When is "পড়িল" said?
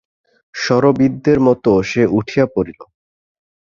2.55-2.79